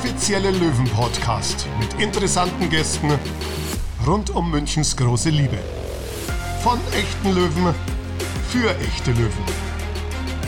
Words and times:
offizielle 0.00 0.50
Löwen-Podcast 0.52 1.66
mit 1.78 1.92
interessanten 2.02 2.70
Gästen 2.70 3.10
rund 4.06 4.30
um 4.30 4.50
Münchens 4.50 4.96
große 4.96 5.28
Liebe. 5.28 5.58
Von 6.62 6.78
echten 6.94 7.34
Löwen 7.34 7.74
für 8.48 8.74
echte 8.78 9.10
Löwen. 9.12 9.44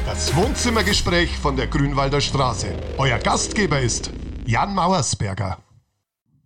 Das 0.07 0.35
Wohnzimmergespräch 0.35 1.37
von 1.37 1.55
der 1.55 1.67
Grünwalder 1.67 2.23
Straße. 2.23 2.75
Euer 2.97 3.19
Gastgeber 3.19 3.79
ist 3.79 4.11
Jan 4.47 4.75
Mauersberger. 4.75 5.59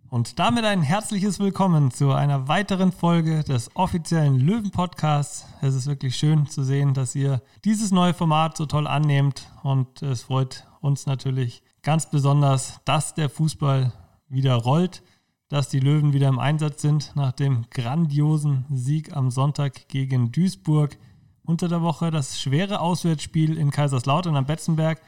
Und 0.09 0.37
damit 0.37 0.65
ein 0.65 0.81
herzliches 0.81 1.39
Willkommen 1.39 1.91
zu 1.91 2.11
einer 2.11 2.49
weiteren 2.49 2.91
Folge 2.91 3.45
des 3.45 3.73
offiziellen 3.73 4.37
Löwen-Podcasts. 4.37 5.45
Es 5.61 5.75
ist 5.75 5.87
wirklich 5.87 6.17
schön 6.17 6.47
zu 6.47 6.61
sehen, 6.61 6.93
dass 6.93 7.15
ihr 7.15 7.41
dieses 7.63 7.91
neue 7.91 8.13
Format 8.13 8.57
so 8.57 8.65
toll 8.65 8.85
annehmt 8.85 9.49
und 9.63 10.01
es 10.01 10.23
freut 10.23 10.67
uns 10.81 11.05
natürlich 11.05 11.63
ganz 11.87 12.09
besonders, 12.09 12.81
dass 12.83 13.13
der 13.13 13.29
Fußball 13.29 13.93
wieder 14.27 14.55
rollt, 14.55 15.03
dass 15.47 15.69
die 15.69 15.79
Löwen 15.79 16.11
wieder 16.11 16.27
im 16.27 16.37
Einsatz 16.37 16.81
sind 16.81 17.15
nach 17.15 17.31
dem 17.31 17.63
grandiosen 17.71 18.65
Sieg 18.69 19.15
am 19.15 19.31
Sonntag 19.31 19.87
gegen 19.87 20.33
Duisburg. 20.33 20.97
Unter 21.43 21.69
der 21.69 21.81
Woche 21.81 22.11
das 22.11 22.41
schwere 22.41 22.81
Auswärtsspiel 22.81 23.57
in 23.57 23.71
Kaiserslautern 23.71 24.35
am 24.35 24.45
Betzenberg 24.45 24.99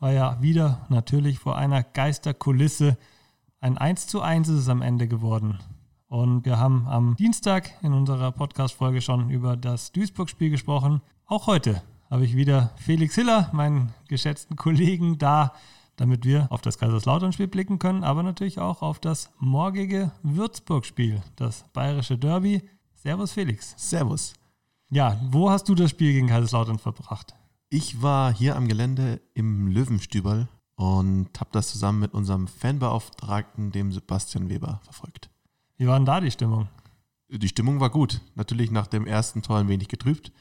war 0.00 0.10
ja 0.10 0.42
wieder 0.42 0.84
natürlich 0.88 1.38
vor 1.38 1.56
einer 1.56 1.84
Geisterkulisse 1.84 2.98
ein 3.60 3.78
1 3.78 4.08
zu 4.08 4.20
1 4.20 4.48
ist 4.48 4.58
es 4.58 4.68
am 4.68 4.82
Ende 4.82 5.06
geworden. 5.06 5.60
Und 6.08 6.44
wir 6.46 6.58
haben 6.58 6.88
am 6.88 7.14
Dienstag 7.14 7.70
in 7.80 7.92
unserer 7.92 8.32
Podcast-Folge 8.32 9.02
schon 9.02 9.30
über 9.30 9.56
das 9.56 9.92
Duisburg-Spiel 9.92 10.50
gesprochen. 10.50 11.00
Auch 11.26 11.46
heute 11.46 11.80
habe 12.10 12.24
ich 12.24 12.34
wieder 12.34 12.72
Felix 12.74 13.14
Hiller, 13.14 13.50
meinen 13.52 13.94
geschätzten 14.08 14.56
Kollegen, 14.56 15.16
da, 15.18 15.52
damit 15.96 16.24
wir 16.24 16.50
auf 16.50 16.60
das 16.60 16.78
Kaiserslautern-Spiel 16.78 17.48
blicken 17.48 17.78
können, 17.78 18.04
aber 18.04 18.22
natürlich 18.22 18.58
auch 18.58 18.82
auf 18.82 18.98
das 18.98 19.30
morgige 19.38 20.12
Würzburg-Spiel, 20.22 21.22
das 21.36 21.64
bayerische 21.72 22.18
Derby. 22.18 22.62
Servus, 22.94 23.32
Felix. 23.32 23.74
Servus. 23.76 24.34
Ja, 24.90 25.20
wo 25.30 25.50
hast 25.50 25.68
du 25.68 25.74
das 25.74 25.90
Spiel 25.90 26.12
gegen 26.12 26.28
Kaiserslautern 26.28 26.78
verbracht? 26.78 27.34
Ich 27.68 28.02
war 28.02 28.32
hier 28.32 28.56
am 28.56 28.68
Gelände 28.68 29.20
im 29.34 29.68
Löwenstüberl 29.68 30.48
und 30.76 31.28
habe 31.40 31.50
das 31.52 31.68
zusammen 31.68 32.00
mit 32.00 32.14
unserem 32.14 32.46
Fanbeauftragten, 32.46 33.72
dem 33.72 33.92
Sebastian 33.92 34.48
Weber, 34.48 34.80
verfolgt. 34.84 35.30
Wie 35.76 35.86
war 35.86 35.98
denn 35.98 36.06
da 36.06 36.20
die 36.20 36.30
Stimmung? 36.30 36.68
Die 37.28 37.48
Stimmung 37.48 37.80
war 37.80 37.90
gut. 37.90 38.20
Natürlich 38.34 38.70
nach 38.70 38.86
dem 38.86 39.06
ersten 39.06 39.42
Tor 39.42 39.58
ein 39.58 39.68
wenig 39.68 39.88
getrübt, 39.88 40.32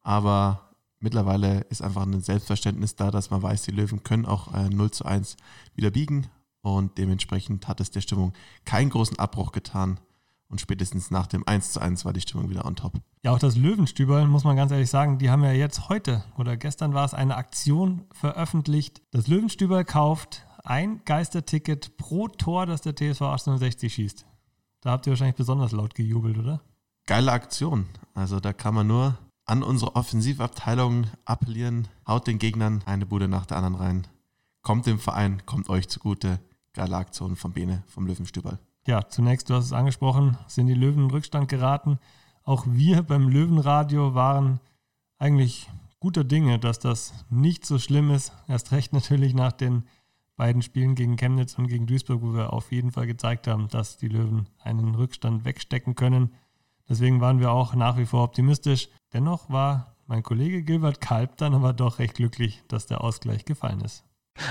aber 0.00 0.69
mittlerweile 1.00 1.60
ist 1.70 1.82
einfach 1.82 2.02
ein 2.02 2.20
Selbstverständnis 2.20 2.96
da, 2.96 3.10
dass 3.10 3.30
man 3.30 3.42
weiß, 3.42 3.62
die 3.62 3.72
Löwen 3.72 4.02
können 4.02 4.26
auch 4.26 4.54
äh, 4.54 4.68
0 4.68 4.90
zu 4.90 5.04
1 5.04 5.36
wieder 5.74 5.90
biegen 5.90 6.28
und 6.62 6.98
dementsprechend 6.98 7.68
hat 7.68 7.80
es 7.80 7.90
der 7.90 8.00
Stimmung 8.00 8.32
keinen 8.64 8.90
großen 8.90 9.18
Abbruch 9.18 9.52
getan. 9.52 9.98
Und 10.48 10.60
spätestens 10.60 11.12
nach 11.12 11.28
dem 11.28 11.46
1 11.46 11.72
zu 11.72 11.80
1 11.80 12.04
war 12.04 12.12
die 12.12 12.20
Stimmung 12.20 12.50
wieder 12.50 12.64
on 12.64 12.74
top. 12.74 12.94
Ja, 13.22 13.30
auch 13.30 13.38
das 13.38 13.56
Löwenstüberl, 13.56 14.26
muss 14.26 14.42
man 14.42 14.56
ganz 14.56 14.72
ehrlich 14.72 14.90
sagen, 14.90 15.18
die 15.18 15.30
haben 15.30 15.44
ja 15.44 15.52
jetzt 15.52 15.88
heute 15.88 16.24
oder 16.36 16.56
gestern 16.56 16.92
war 16.92 17.04
es 17.04 17.14
eine 17.14 17.36
Aktion 17.36 18.06
veröffentlicht. 18.12 19.00
Das 19.12 19.28
Löwenstüberl 19.28 19.84
kauft 19.84 20.44
ein 20.64 21.02
Geisterticket 21.04 21.96
pro 21.96 22.26
Tor, 22.26 22.66
das 22.66 22.80
der 22.80 22.96
TSV 22.96 23.22
1860 23.22 23.94
schießt. 23.94 24.26
Da 24.80 24.90
habt 24.90 25.06
ihr 25.06 25.12
wahrscheinlich 25.12 25.36
besonders 25.36 25.70
laut 25.70 25.94
gejubelt, 25.94 26.36
oder? 26.36 26.60
Geile 27.06 27.30
Aktion. 27.30 27.86
Also 28.14 28.40
da 28.40 28.52
kann 28.52 28.74
man 28.74 28.88
nur 28.88 29.18
an 29.50 29.64
unsere 29.64 29.96
Offensivabteilung 29.96 31.08
appellieren. 31.24 31.88
Haut 32.06 32.28
den 32.28 32.38
Gegnern 32.38 32.82
eine 32.86 33.04
Bude 33.04 33.26
nach 33.26 33.46
der 33.46 33.56
anderen 33.56 33.74
rein. 33.74 34.06
Kommt 34.62 34.86
dem 34.86 35.00
Verein, 35.00 35.42
kommt 35.44 35.68
euch 35.68 35.88
zugute. 35.88 36.38
Geile 36.72 36.96
Aktion 36.96 37.34
von 37.34 37.52
Bene, 37.52 37.82
vom 37.88 38.06
Löwenstüberl. 38.06 38.60
Ja, 38.86 39.08
zunächst, 39.08 39.50
du 39.50 39.54
hast 39.54 39.64
es 39.66 39.72
angesprochen, 39.72 40.38
sind 40.46 40.68
die 40.68 40.74
Löwen 40.74 41.04
in 41.04 41.10
Rückstand 41.10 41.48
geraten. 41.48 41.98
Auch 42.44 42.64
wir 42.68 43.02
beim 43.02 43.28
Löwenradio 43.28 44.14
waren 44.14 44.60
eigentlich 45.18 45.68
guter 45.98 46.22
Dinge, 46.22 46.60
dass 46.60 46.78
das 46.78 47.12
nicht 47.28 47.66
so 47.66 47.80
schlimm 47.80 48.12
ist. 48.12 48.32
Erst 48.46 48.70
recht 48.70 48.92
natürlich 48.92 49.34
nach 49.34 49.52
den 49.52 49.82
beiden 50.36 50.62
Spielen 50.62 50.94
gegen 50.94 51.16
Chemnitz 51.16 51.58
und 51.58 51.66
gegen 51.66 51.86
Duisburg, 51.86 52.22
wo 52.22 52.34
wir 52.34 52.52
auf 52.52 52.70
jeden 52.70 52.92
Fall 52.92 53.08
gezeigt 53.08 53.48
haben, 53.48 53.66
dass 53.68 53.96
die 53.96 54.08
Löwen 54.08 54.46
einen 54.60 54.94
Rückstand 54.94 55.44
wegstecken 55.44 55.96
können. 55.96 56.30
Deswegen 56.90 57.20
waren 57.20 57.38
wir 57.38 57.52
auch 57.52 57.74
nach 57.74 57.96
wie 57.96 58.04
vor 58.04 58.24
optimistisch. 58.24 58.88
Dennoch 59.12 59.48
war 59.48 59.94
mein 60.08 60.24
Kollege 60.24 60.64
Gilbert 60.64 61.00
Kalb 61.00 61.36
dann 61.36 61.54
aber 61.54 61.72
doch 61.72 62.00
recht 62.00 62.16
glücklich, 62.16 62.64
dass 62.66 62.86
der 62.86 63.00
Ausgleich 63.02 63.44
gefallen 63.44 63.80
ist. 63.80 64.04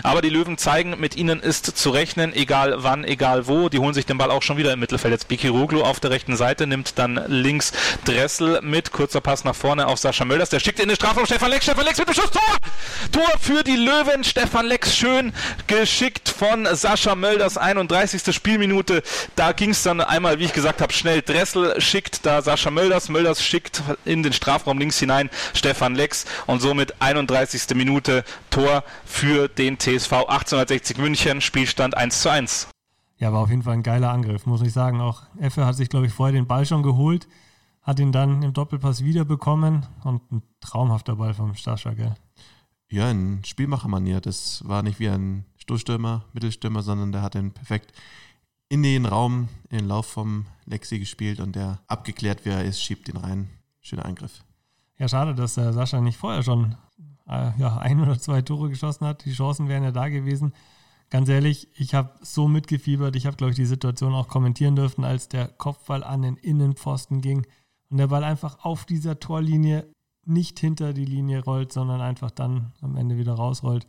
Aber 0.04 0.22
die 0.22 0.30
Löwen 0.30 0.58
zeigen, 0.58 1.00
mit 1.00 1.16
ihnen 1.16 1.40
ist 1.40 1.66
zu 1.66 1.90
rechnen, 1.90 2.34
egal 2.34 2.76
wann, 2.78 3.04
egal 3.04 3.48
wo. 3.48 3.70
Die 3.70 3.80
holen 3.80 3.94
sich 3.94 4.06
den 4.06 4.18
Ball 4.18 4.32
auch 4.32 4.42
schon 4.42 4.58
wieder 4.58 4.72
im 4.74 4.80
Mittelfeld. 4.80 5.12
Jetzt 5.12 5.28
Bikiroglu 5.28 5.82
auf 5.82 6.00
der 6.00 6.12
rechten 6.12 6.38
Seite, 6.38 6.68
nimmt 6.68 6.98
dann 6.98 7.22
links 7.28 7.74
Dressel 8.06 8.62
mit. 8.62 8.92
Kurzer 8.92 9.22
Pass 9.22 9.44
nach 9.44 9.56
vorne 9.56 9.88
auf 9.88 10.00
Sascha 10.00 10.26
Mölders. 10.26 10.50
Der 10.50 10.60
schickt 10.60 10.80
in 10.80 10.88
den 10.88 10.96
Strafraum 10.96 11.26
Stefan 11.26 11.52
Lex. 11.52 11.66
Stefan 11.66 11.86
Lex 11.86 11.98
mit 11.98 12.08
dem 12.08 12.14
Schuss. 12.14 12.32
Tor! 12.32 12.58
Tor 13.12 13.40
für 13.40 13.64
die 13.64 13.76
Löwen. 13.76 14.24
Stefan 14.24 14.68
Lex 14.68 14.96
schön 14.96 15.34
geschickt 15.68 16.30
von 16.30 16.68
Sascha 16.72 17.16
Mölders. 17.16 17.58
31. 17.58 18.34
Spielminute. 18.34 19.04
Da 19.36 19.52
ging 19.52 19.72
es 19.72 19.84
dann 19.84 20.02
einmal, 20.02 20.40
wie 20.40 20.46
ich 20.46 20.54
gesagt 20.54 20.82
habe, 20.82 20.94
schnell. 20.94 21.22
Dressel 21.22 21.80
schickt 21.82 22.26
da 22.26 22.42
Sascha 22.42 22.72
Mölders. 22.72 23.10
Mölders 23.10 23.44
schickt 23.44 23.82
in 24.06 24.24
den 24.24 24.34
Strafraum 24.34 24.78
links 24.78 25.00
hinein 25.00 25.30
Stefan 25.54 25.96
Lex. 25.96 26.26
Und 26.46 26.62
somit 26.62 27.02
31. 27.02 27.76
Minute 27.76 28.24
Tor 28.50 28.84
für 29.06 29.48
den 29.48 29.69
TSV 29.78 30.14
1860 30.14 30.98
München, 30.98 31.42
Spielstand 31.42 31.96
1 31.96 32.22
zu 32.22 32.32
1. 32.32 32.68
Ja, 33.18 33.34
war 33.34 33.42
auf 33.42 33.50
jeden 33.50 33.64
Fall 33.64 33.74
ein 33.74 33.84
geiler 33.84 34.12
Angriff, 34.12 34.46
muss 34.46 34.62
ich 34.62 34.72
sagen. 34.72 35.02
Auch 35.02 35.24
Effe 35.38 35.66
hat 35.66 35.76
sich, 35.76 35.90
glaube 35.90 36.08
ich, 36.08 36.14
vorher 36.14 36.34
den 36.34 36.48
Ball 36.48 36.66
schon 36.66 36.84
geholt, 36.84 37.28
hat 37.82 38.00
ihn 38.00 38.12
dann 38.12 38.42
im 38.42 38.54
Doppelpass 38.54 39.04
wiederbekommen 39.04 39.86
und 40.04 40.32
ein 40.32 40.44
traumhafter 40.62 41.18
Ball 41.18 41.34
vom 41.34 41.54
Stascha, 41.56 41.94
gell? 41.94 42.16
Ja, 42.90 43.12
in 43.12 43.44
Spielmachermanier. 43.44 44.22
Das 44.22 44.68
war 44.68 44.82
nicht 44.82 45.00
wie 45.00 45.10
ein 45.10 45.46
Stoßstürmer, 45.58 46.26
Mittelstürmer, 46.34 46.82
sondern 46.82 47.12
der 47.12 47.22
hat 47.22 47.36
den 47.36 47.52
perfekt 47.52 47.94
in 48.70 48.84
den 48.84 49.06
Raum, 49.06 49.50
in 49.70 49.80
den 49.80 49.88
Lauf 49.88 50.06
vom 50.06 50.46
Lexi 50.66 51.00
gespielt 51.00 51.40
und 51.40 51.56
der 51.56 51.80
abgeklärt, 51.88 52.42
wer 52.44 52.58
er 52.58 52.66
ist, 52.66 52.82
schiebt 52.82 53.10
ihn 53.10 53.18
rein. 53.18 53.50
Schöner 53.82 54.06
Eingriff. 54.06 54.44
Ja, 54.98 55.08
schade, 55.08 55.34
dass 55.36 55.56
der 55.56 55.74
Sascha 55.74 56.00
nicht 56.02 56.18
vorher 56.18 56.44
schon 56.44 56.76
äh, 57.30 57.52
ja, 57.58 57.78
ein 57.82 58.02
oder 58.02 58.20
zwei 58.20 58.42
Tore 58.42 58.70
geschossen 58.70 59.06
hat. 59.06 59.26
Die 59.26 59.34
Chancen 59.34 59.68
wären 59.68 59.84
ja 59.84 59.92
da 59.92 60.10
gewesen. 60.10 60.54
Ganz 61.10 61.30
ehrlich, 61.30 61.70
ich 61.76 61.96
habe 61.96 62.12
so 62.22 62.48
mitgefiebert. 62.48 63.16
Ich 63.16 63.26
habe, 63.26 63.38
glaube 63.38 63.52
ich, 63.52 63.56
die 63.56 63.66
Situation 63.66 64.14
auch 64.14 64.28
kommentieren 64.28 64.76
dürfen, 64.76 65.04
als 65.04 65.28
der 65.28 65.48
Kopfball 65.48 66.04
an 66.04 66.22
den 66.22 66.36
Innenpfosten 66.36 67.22
ging 67.22 67.48
und 67.90 67.98
der 67.98 68.08
Ball 68.08 68.24
einfach 68.24 68.64
auf 68.64 68.86
dieser 68.86 69.20
Torlinie 69.20 69.92
nicht 70.26 70.60
hinter 70.60 70.94
die 70.94 71.06
Linie 71.06 71.44
rollt, 71.44 71.74
sondern 71.74 72.02
einfach 72.02 72.30
dann 72.30 72.74
am 72.82 72.96
Ende 72.96 73.18
wieder 73.18 73.34
rausrollt. 73.34 73.88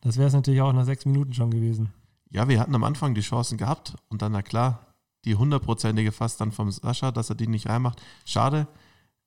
Das 0.00 0.16
wäre 0.16 0.28
es 0.28 0.34
natürlich 0.34 0.60
auch 0.60 0.72
nach 0.72 0.84
sechs 0.84 1.06
Minuten 1.06 1.32
schon 1.32 1.50
gewesen. 1.50 1.92
Ja, 2.30 2.48
wir 2.48 2.60
hatten 2.60 2.74
am 2.74 2.84
Anfang 2.84 3.14
die 3.14 3.22
Chancen 3.22 3.58
gehabt 3.58 3.96
und 4.08 4.22
dann, 4.22 4.32
na 4.32 4.42
klar, 4.42 4.94
die 5.24 5.34
hundertprozentige 5.34 6.12
fast 6.12 6.40
dann 6.40 6.52
vom 6.52 6.70
Sascha, 6.70 7.10
dass 7.10 7.30
er 7.30 7.36
die 7.36 7.48
nicht 7.48 7.68
reinmacht. 7.68 8.00
Schade 8.24 8.68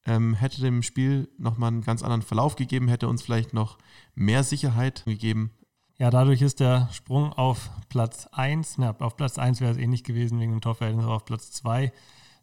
ähm, 0.08 0.34
hätte 0.34 0.62
dem 0.62 0.82
Spiel 0.82 1.30
nochmal 1.38 1.68
einen 1.68 1.82
ganz 1.82 2.02
anderen 2.02 2.22
Verlauf 2.24 2.56
gegeben, 2.56 2.88
hätte 2.88 3.10
uns 3.10 3.22
vielleicht 3.22 3.54
noch 3.54 3.78
mehr 4.16 4.44
Sicherheit 4.44 5.04
gegeben. 5.06 5.52
Ja, 5.98 6.10
dadurch 6.10 6.42
ist 6.42 6.60
der 6.60 6.90
Sprung 6.92 7.34
auf 7.34 7.70
Platz 7.90 8.28
1, 8.32 8.78
na, 8.78 8.96
auf 9.00 9.18
Platz 9.18 9.38
1 9.38 9.62
wäre 9.62 9.72
es 9.72 9.78
eh 9.78 9.88
nicht 9.88 10.06
gewesen 10.06 10.40
wegen 10.40 10.52
dem 10.52 10.62
Torverhältnis, 10.62 11.06
aber 11.06 11.16
auf 11.16 11.26
Platz 11.26 11.52
2 11.52 11.92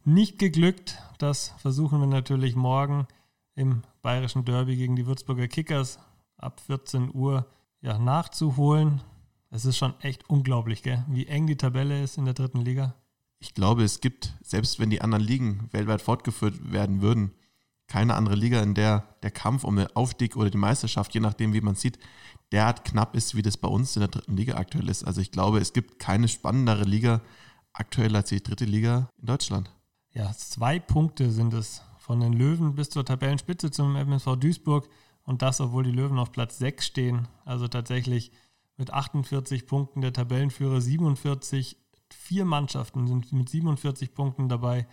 nicht 0.05 0.39
geglückt. 0.39 0.99
Das 1.19 1.55
versuchen 1.59 2.01
wir 2.01 2.07
natürlich 2.07 2.55
morgen 2.55 3.07
im 3.55 3.83
bayerischen 4.03 4.45
Derby 4.45 4.77
gegen 4.77 4.97
die 4.97 5.07
Würzburger 5.07 5.49
Kickers 5.49 5.99
ab 6.37 6.61
14 6.61 7.15
Uhr 7.15 7.47
ja, 7.81 7.99
nachzuholen. 7.99 9.01
Es 9.51 9.65
ist 9.65 9.79
schon 9.79 9.95
echt 10.01 10.29
unglaublich, 10.29 10.83
gell? 10.83 11.05
wie 11.09 11.27
eng 11.27 11.47
die 11.47 11.57
Tabelle 11.57 12.03
ist 12.03 12.19
in 12.19 12.25
der 12.25 12.35
dritten 12.35 12.61
Liga. 12.61 12.95
Ich 13.39 13.55
glaube, 13.55 13.85
es 13.85 14.01
gibt, 14.01 14.35
selbst 14.43 14.81
wenn 14.81 14.91
die 14.91 15.01
anderen 15.01 15.25
Ligen 15.25 15.69
weltweit 15.71 16.03
fortgeführt 16.03 16.73
werden 16.73 17.01
würden, 17.01 17.33
keine 17.95 18.17
andere 18.17 18.35
Liga, 18.35 18.61
in 18.61 18.75
der 18.75 19.05
der 19.23 19.31
Kampf 19.31 19.63
um 19.63 19.77
den 19.77 19.87
Aufstieg 19.95 20.37
oder 20.37 20.51
die 20.51 20.59
Meisterschaft, 20.59 21.15
je 21.15 21.21
nachdem, 21.21 21.53
wie 21.53 21.61
man 21.61 21.77
sieht, 21.77 22.01
derart 22.51 22.85
knapp 22.85 23.15
ist, 23.15 23.37
wie 23.37 23.43
das 23.43 23.57
bei 23.57 23.69
uns 23.69 23.95
in 23.95 24.01
der 24.01 24.09
dritten 24.09 24.37
Liga 24.37 24.57
aktuell 24.57 24.89
ist. 24.89 25.05
Also 25.05 25.21
ich 25.21 25.31
glaube, 25.31 25.61
es 25.61 25.73
gibt 25.73 26.01
keine 26.01 26.27
spannendere 26.27 26.83
Liga 26.83 27.21
aktuell 27.73 28.17
als 28.17 28.31
die 28.31 28.43
dritte 28.43 28.65
Liga 28.65 29.11
in 29.21 29.27
Deutschland. 29.27 29.71
Ja, 30.11 30.33
zwei 30.33 30.81
Punkte 30.81 31.31
sind 31.31 31.55
es 31.55 31.83
von 31.99 32.19
den 32.19 32.33
Löwen 32.33 32.75
bis 32.75 32.91
zur 32.91 33.05
Tabellenspitze 33.05 33.71
zum 33.71 33.95
MSV 33.95 34.41
Duisburg 34.41 34.89
und 35.23 35.43
das, 35.43 35.61
obwohl 35.61 35.85
die 35.85 35.93
Löwen 35.93 36.19
auf 36.19 36.33
Platz 36.33 36.59
6 36.59 36.85
stehen. 36.85 37.29
Also 37.45 37.69
tatsächlich 37.69 38.33
mit 38.77 38.93
48 38.93 39.69
Punkten 39.69 40.01
der 40.01 40.13
Tabellenführer 40.13 40.81
47. 40.81 41.77
Vier 42.11 42.45
Mannschaften 42.45 43.07
sind 43.07 43.33
mit 43.33 43.49
47 43.49 44.15
Punkten 44.15 44.49
dabei 44.49 44.89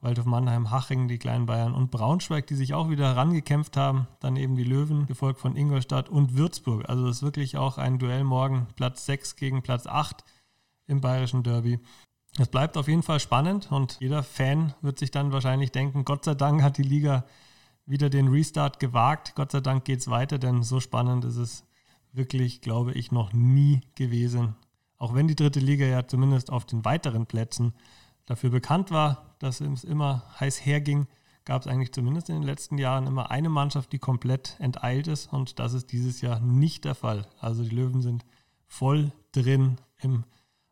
Waldhof 0.00 0.24
Mannheim, 0.24 0.70
Haching, 0.70 1.08
die 1.08 1.18
kleinen 1.18 1.46
Bayern 1.46 1.74
und 1.74 1.90
Braunschweig, 1.90 2.46
die 2.46 2.54
sich 2.54 2.72
auch 2.72 2.88
wieder 2.88 3.16
rangekämpft 3.16 3.76
haben. 3.76 4.06
Dann 4.20 4.36
eben 4.36 4.56
die 4.56 4.64
Löwen, 4.64 5.06
gefolgt 5.06 5.40
von 5.40 5.56
Ingolstadt 5.56 6.08
und 6.08 6.36
Würzburg. 6.36 6.88
Also 6.88 7.06
das 7.06 7.16
ist 7.16 7.22
wirklich 7.22 7.56
auch 7.58 7.76
ein 7.76 7.98
Duell 7.98 8.24
morgen, 8.24 8.66
Platz 8.76 9.04
6 9.06 9.36
gegen 9.36 9.62
Platz 9.62 9.86
8 9.86 10.24
im 10.86 11.00
bayerischen 11.00 11.42
Derby. 11.42 11.78
Es 12.38 12.48
bleibt 12.48 12.76
auf 12.76 12.88
jeden 12.88 13.02
Fall 13.02 13.20
spannend 13.20 13.70
und 13.70 13.98
jeder 14.00 14.22
Fan 14.22 14.74
wird 14.80 14.98
sich 14.98 15.10
dann 15.10 15.32
wahrscheinlich 15.32 15.72
denken, 15.72 16.04
Gott 16.04 16.24
sei 16.24 16.34
Dank 16.34 16.62
hat 16.62 16.78
die 16.78 16.82
Liga 16.82 17.24
wieder 17.84 18.08
den 18.08 18.28
Restart 18.28 18.78
gewagt. 18.78 19.34
Gott 19.34 19.52
sei 19.52 19.60
Dank 19.60 19.84
geht 19.84 20.00
es 20.00 20.08
weiter, 20.08 20.38
denn 20.38 20.62
so 20.62 20.80
spannend 20.80 21.24
ist 21.24 21.36
es 21.36 21.64
wirklich, 22.12 22.60
glaube 22.60 22.92
ich, 22.92 23.12
noch 23.12 23.32
nie 23.32 23.82
gewesen. 23.96 24.54
Auch 24.96 25.14
wenn 25.14 25.28
die 25.28 25.36
dritte 25.36 25.60
Liga 25.60 25.84
ja 25.84 26.06
zumindest 26.06 26.50
auf 26.50 26.64
den 26.64 26.84
weiteren 26.84 27.26
Plätzen 27.26 27.74
dafür 28.30 28.50
bekannt 28.50 28.92
war, 28.92 29.34
dass 29.40 29.60
es 29.60 29.82
immer 29.82 30.22
heiß 30.38 30.64
herging, 30.64 31.08
gab 31.44 31.62
es 31.62 31.66
eigentlich 31.66 31.92
zumindest 31.92 32.28
in 32.28 32.36
den 32.36 32.44
letzten 32.44 32.78
Jahren 32.78 33.08
immer 33.08 33.32
eine 33.32 33.48
Mannschaft, 33.48 33.92
die 33.92 33.98
komplett 33.98 34.54
enteilt 34.60 35.08
ist 35.08 35.32
und 35.32 35.58
das 35.58 35.72
ist 35.74 35.90
dieses 35.90 36.20
Jahr 36.20 36.38
nicht 36.38 36.84
der 36.84 36.94
Fall. 36.94 37.26
Also 37.40 37.64
die 37.64 37.74
Löwen 37.74 38.02
sind 38.02 38.24
voll 38.68 39.10
drin 39.32 39.78
im 39.98 40.22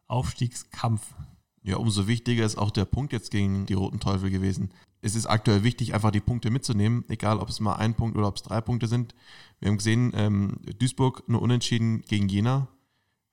Aufstiegskampf. 0.06 1.16
Ja, 1.64 1.78
umso 1.78 2.06
wichtiger 2.06 2.44
ist 2.44 2.58
auch 2.58 2.70
der 2.70 2.84
Punkt 2.84 3.12
jetzt 3.12 3.32
gegen 3.32 3.66
die 3.66 3.74
Roten 3.74 3.98
Teufel 3.98 4.30
gewesen. 4.30 4.70
Es 5.00 5.16
ist 5.16 5.26
aktuell 5.26 5.64
wichtig, 5.64 5.94
einfach 5.94 6.12
die 6.12 6.20
Punkte 6.20 6.50
mitzunehmen, 6.50 7.04
egal 7.08 7.40
ob 7.40 7.48
es 7.48 7.58
mal 7.58 7.74
ein 7.74 7.94
Punkt 7.94 8.16
oder 8.16 8.28
ob 8.28 8.36
es 8.36 8.42
drei 8.42 8.60
Punkte 8.60 8.86
sind. 8.86 9.16
Wir 9.58 9.68
haben 9.68 9.78
gesehen, 9.78 10.12
ähm, 10.14 10.60
Duisburg 10.78 11.28
nur 11.28 11.42
unentschieden 11.42 12.02
gegen 12.02 12.28
Jena. 12.28 12.68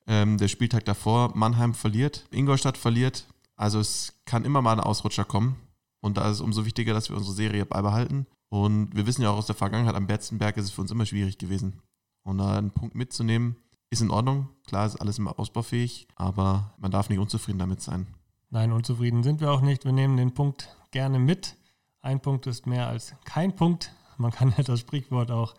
Ähm, 0.07 0.39
der 0.39 0.47
Spieltag 0.47 0.85
davor, 0.85 1.31
Mannheim 1.35 1.75
verliert, 1.75 2.27
Ingolstadt 2.31 2.77
verliert. 2.77 3.27
Also 3.55 3.79
es 3.79 4.13
kann 4.25 4.45
immer 4.45 4.61
mal 4.61 4.73
ein 4.73 4.79
Ausrutscher 4.79 5.25
kommen. 5.25 5.55
Und 6.01 6.17
da 6.17 6.29
ist 6.29 6.37
es 6.37 6.41
umso 6.41 6.65
wichtiger, 6.65 6.93
dass 6.93 7.09
wir 7.09 7.17
unsere 7.17 7.35
Serie 7.35 7.65
beibehalten. 7.65 8.27
Und 8.49 8.95
wir 8.95 9.07
wissen 9.07 9.21
ja 9.21 9.31
auch 9.31 9.37
aus 9.37 9.47
der 9.47 9.55
Vergangenheit, 9.55 9.95
am 9.95 10.07
Betzenberg 10.07 10.57
ist 10.57 10.65
es 10.65 10.71
für 10.71 10.81
uns 10.81 10.91
immer 10.91 11.05
schwierig 11.05 11.37
gewesen. 11.37 11.81
Und 12.23 12.37
da 12.37 12.57
einen 12.57 12.71
Punkt 12.71 12.95
mitzunehmen, 12.95 13.55
ist 13.89 14.01
in 14.01 14.11
Ordnung. 14.11 14.49
Klar 14.67 14.85
ist 14.85 14.97
alles 14.97 15.17
immer 15.17 15.39
ausbaufähig, 15.39 16.07
aber 16.15 16.73
man 16.77 16.91
darf 16.91 17.09
nicht 17.09 17.19
unzufrieden 17.19 17.59
damit 17.59 17.81
sein. 17.81 18.07
Nein, 18.49 18.71
unzufrieden 18.71 19.23
sind 19.23 19.41
wir 19.41 19.51
auch 19.51 19.61
nicht. 19.61 19.85
Wir 19.85 19.91
nehmen 19.91 20.17
den 20.17 20.33
Punkt 20.33 20.75
gerne 20.91 21.19
mit. 21.19 21.55
Ein 22.01 22.21
Punkt 22.21 22.47
ist 22.47 22.67
mehr 22.67 22.87
als 22.87 23.15
kein 23.25 23.55
Punkt. 23.55 23.91
Man 24.17 24.31
kann 24.31 24.53
ja 24.57 24.63
das 24.63 24.81
Sprichwort 24.81 25.31
auch 25.31 25.55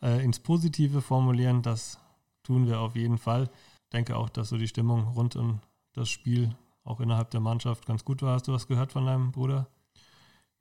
äh, 0.00 0.24
ins 0.24 0.38
Positive 0.38 1.02
formulieren. 1.02 1.62
Das 1.62 1.98
tun 2.42 2.66
wir 2.66 2.80
auf 2.80 2.94
jeden 2.94 3.18
Fall. 3.18 3.50
Ich 3.84 3.90
denke 3.92 4.16
auch, 4.16 4.28
dass 4.28 4.48
so 4.48 4.56
die 4.56 4.68
Stimmung 4.68 5.08
rund 5.08 5.36
um 5.36 5.60
das 5.92 6.08
Spiel 6.08 6.54
auch 6.84 7.00
innerhalb 7.00 7.30
der 7.30 7.40
Mannschaft 7.40 7.86
ganz 7.86 8.04
gut 8.04 8.22
war. 8.22 8.34
Hast 8.34 8.48
du 8.48 8.52
was 8.52 8.66
gehört 8.66 8.92
von 8.92 9.06
deinem 9.06 9.32
Bruder? 9.32 9.68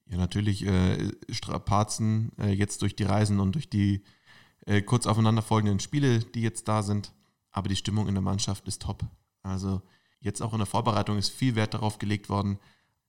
Ja, 0.05 0.17
natürlich 0.17 0.65
äh, 0.65 1.11
Strapazen 1.29 2.31
äh, 2.37 2.51
jetzt 2.51 2.81
durch 2.81 2.95
die 2.95 3.03
Reisen 3.03 3.39
und 3.39 3.53
durch 3.53 3.69
die 3.69 4.03
äh, 4.65 4.81
kurz 4.81 5.07
aufeinanderfolgenden 5.07 5.79
Spiele, 5.79 6.19
die 6.19 6.41
jetzt 6.41 6.67
da 6.67 6.83
sind. 6.83 7.13
Aber 7.51 7.69
die 7.69 7.75
Stimmung 7.75 8.07
in 8.07 8.15
der 8.15 8.21
Mannschaft 8.21 8.67
ist 8.67 8.81
top. 8.81 9.05
Also 9.43 9.81
jetzt 10.19 10.41
auch 10.41 10.53
in 10.53 10.59
der 10.59 10.67
Vorbereitung 10.67 11.17
ist 11.17 11.29
viel 11.29 11.55
Wert 11.55 11.73
darauf 11.73 11.97
gelegt 11.97 12.29
worden, 12.29 12.59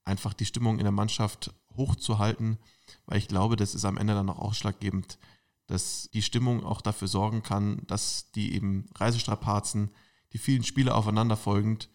einfach 0.05 0.33
die 0.35 0.47
Stimmung 0.47 0.79
in 0.79 0.85
der 0.85 0.93
Mannschaft 0.93 1.55
hochzuhalten, 1.77 2.59
weil 3.07 3.19
ich 3.19 3.29
glaube, 3.29 3.57
das 3.57 3.75
ist 3.75 3.85
am 3.85 3.97
Ende 3.97 4.15
dann 4.15 4.31
auch 4.31 4.39
ausschlaggebend, 4.39 5.19
dass 5.67 6.09
die 6.13 6.23
Stimmung 6.23 6.65
auch 6.65 6.81
dafür 6.81 7.09
sorgen 7.09 7.43
kann, 7.43 7.83
dass 7.87 8.31
die 8.33 8.55
eben 8.55 8.87
Reisestrapazen, 8.95 9.91
die 10.33 10.39
vielen 10.39 10.65
Spiele 10.65 10.95
aufeinanderfolgend, 10.95 11.89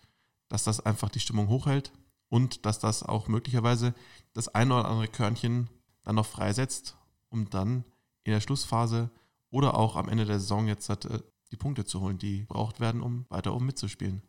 dass 0.49 0.63
das 0.63 0.79
einfach 0.79 1.09
die 1.09 1.19
Stimmung 1.19 1.49
hochhält 1.49 1.91
und 2.29 2.65
dass 2.65 2.79
das 2.79 3.03
auch 3.03 3.27
möglicherweise 3.27 3.93
das 4.33 4.47
eine 4.49 4.73
oder 4.73 4.89
andere 4.89 5.07
Körnchen 5.07 5.69
dann 6.03 6.15
noch 6.15 6.25
freisetzt, 6.25 6.97
um 7.29 7.49
dann 7.49 7.83
in 8.23 8.33
der 8.33 8.41
Schlussphase 8.41 9.09
oder 9.49 9.75
auch 9.75 9.95
am 9.95 10.09
Ende 10.09 10.25
der 10.25 10.39
Saison 10.39 10.67
jetzt 10.67 10.89
äh, 10.89 11.19
die 11.51 11.57
Punkte 11.57 11.85
zu 11.85 12.01
holen, 12.01 12.17
die 12.17 12.43
braucht 12.43 12.79
werden, 12.79 13.01
um 13.01 13.25
weiter 13.29 13.53
um 13.53 13.65
mitzuspielen. 13.65 14.21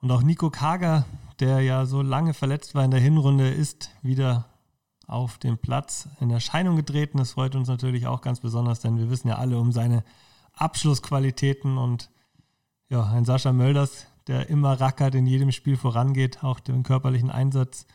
Und 0.00 0.10
auch 0.10 0.22
Nico 0.22 0.50
Kager, 0.50 1.04
der 1.40 1.60
ja 1.60 1.86
so 1.86 2.02
lange 2.02 2.34
verletzt 2.34 2.74
war 2.74 2.84
in 2.84 2.90
der 2.90 3.00
Hinrunde, 3.00 3.48
ist 3.50 3.90
wieder 4.02 4.46
auf 5.06 5.38
dem 5.38 5.58
Platz 5.58 6.08
in 6.20 6.30
Erscheinung 6.30 6.76
getreten. 6.76 7.18
Das 7.18 7.32
freut 7.32 7.54
uns 7.54 7.68
natürlich 7.68 8.06
auch 8.06 8.20
ganz 8.20 8.40
besonders, 8.40 8.80
denn 8.80 8.98
wir 8.98 9.10
wissen 9.10 9.28
ja 9.28 9.36
alle 9.36 9.58
um 9.58 9.72
seine 9.72 10.04
Abschlussqualitäten 10.52 11.78
und 11.78 12.10
ja, 12.88 13.04
ein 13.04 13.24
Sascha 13.24 13.52
Mölders, 13.52 14.06
der 14.26 14.48
immer 14.48 14.80
rackert, 14.80 15.14
in 15.14 15.26
jedem 15.26 15.52
Spiel 15.52 15.76
vorangeht, 15.76 16.42
auch 16.42 16.60
den 16.60 16.82
körperlichen 16.82 17.30
Einsatz 17.30 17.86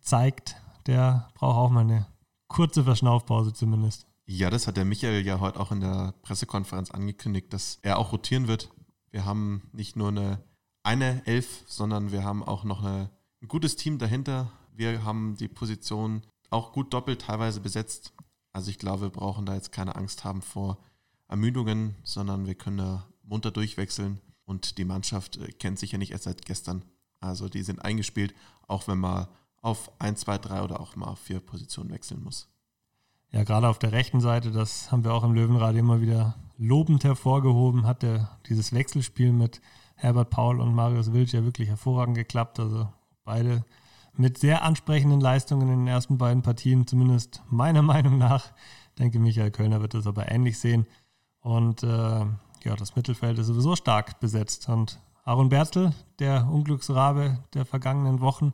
zeigt, 0.00 0.56
der 0.86 1.28
braucht 1.34 1.56
auch 1.56 1.70
mal 1.70 1.80
eine 1.80 2.06
kurze 2.48 2.84
Verschnaufpause 2.84 3.52
zumindest. 3.52 4.06
Ja, 4.26 4.50
das 4.50 4.66
hat 4.66 4.76
der 4.76 4.84
Michael 4.84 5.24
ja 5.24 5.38
heute 5.38 5.60
auch 5.60 5.70
in 5.70 5.80
der 5.80 6.14
Pressekonferenz 6.22 6.90
angekündigt, 6.90 7.52
dass 7.52 7.78
er 7.82 7.98
auch 7.98 8.12
rotieren 8.12 8.48
wird. 8.48 8.70
Wir 9.10 9.24
haben 9.24 9.62
nicht 9.72 9.96
nur 9.96 10.08
eine, 10.08 10.42
eine 10.82 11.24
Elf, 11.26 11.62
sondern 11.66 12.10
wir 12.10 12.24
haben 12.24 12.42
auch 12.42 12.64
noch 12.64 12.82
eine, 12.82 13.10
ein 13.40 13.48
gutes 13.48 13.76
Team 13.76 13.98
dahinter. 13.98 14.50
Wir 14.72 15.04
haben 15.04 15.36
die 15.36 15.48
Position 15.48 16.22
auch 16.50 16.72
gut 16.72 16.92
doppelt 16.92 17.22
teilweise 17.22 17.60
besetzt. 17.60 18.14
Also 18.52 18.70
ich 18.70 18.78
glaube, 18.78 19.02
wir 19.02 19.10
brauchen 19.10 19.46
da 19.46 19.54
jetzt 19.54 19.70
keine 19.70 19.94
Angst 19.94 20.24
haben 20.24 20.42
vor 20.42 20.78
Ermüdungen, 21.28 21.94
sondern 22.02 22.46
wir 22.46 22.54
können 22.54 22.78
da 22.78 23.06
munter 23.22 23.50
durchwechseln. 23.50 24.20
Und 24.46 24.78
die 24.78 24.84
Mannschaft 24.84 25.36
äh, 25.36 25.52
kennt 25.52 25.78
sich 25.78 25.92
ja 25.92 25.98
nicht 25.98 26.12
erst 26.12 26.24
seit 26.24 26.46
gestern. 26.46 26.82
Also 27.20 27.48
die 27.48 27.62
sind 27.62 27.84
eingespielt, 27.84 28.34
auch 28.66 28.88
wenn 28.88 28.98
man 28.98 29.26
auf 29.60 29.90
1, 29.98 30.20
2, 30.20 30.38
3 30.38 30.62
oder 30.62 30.80
auch 30.80 30.96
mal 30.96 31.08
auf 31.08 31.18
4 31.18 31.40
Positionen 31.40 31.90
wechseln 31.90 32.22
muss. 32.22 32.48
Ja, 33.32 33.42
gerade 33.42 33.68
auf 33.68 33.78
der 33.78 33.92
rechten 33.92 34.20
Seite, 34.20 34.52
das 34.52 34.92
haben 34.92 35.04
wir 35.04 35.12
auch 35.12 35.24
im 35.24 35.34
Löwenrad 35.34 35.74
immer 35.74 36.00
wieder 36.00 36.36
lobend 36.56 37.04
hervorgehoben, 37.04 37.86
hat 37.86 38.02
der, 38.02 38.38
dieses 38.48 38.72
Wechselspiel 38.72 39.32
mit 39.32 39.60
Herbert 39.96 40.30
Paul 40.30 40.60
und 40.60 40.74
Marius 40.74 41.12
Wilsch 41.12 41.32
ja 41.32 41.44
wirklich 41.44 41.68
hervorragend 41.68 42.16
geklappt. 42.16 42.60
Also 42.60 42.88
beide 43.24 43.64
mit 44.14 44.38
sehr 44.38 44.62
ansprechenden 44.62 45.20
Leistungen 45.20 45.68
in 45.68 45.80
den 45.80 45.88
ersten 45.88 46.18
beiden 46.18 46.42
Partien, 46.42 46.86
zumindest 46.86 47.42
meiner 47.48 47.82
Meinung 47.92 48.18
nach. 48.18 48.52
Ich 48.90 48.94
denke, 48.98 49.18
Michael 49.18 49.50
Kölner 49.50 49.80
wird 49.80 49.94
das 49.94 50.06
aber 50.06 50.30
ähnlich 50.30 50.58
sehen. 50.58 50.86
Und 51.40 51.82
äh, 51.82 52.26
ja, 52.66 52.76
das 52.76 52.96
Mittelfeld 52.96 53.38
ist 53.38 53.46
sowieso 53.46 53.76
stark 53.76 54.20
besetzt. 54.20 54.68
Und 54.68 55.00
Aaron 55.24 55.48
Berzel, 55.48 55.94
der 56.18 56.48
Unglücksrabe 56.50 57.38
der 57.54 57.64
vergangenen 57.64 58.20
Wochen, 58.20 58.52